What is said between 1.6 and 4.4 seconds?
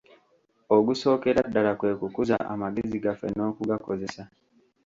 kwe kukuza amagezi gaffe n'okugakozesa.